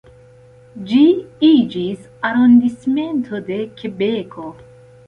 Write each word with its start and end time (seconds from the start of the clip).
Ĝi 0.91 1.01
iĝis 1.49 2.09
arondismento 2.31 3.45
de 3.53 3.61
Kebeko. 3.81 4.53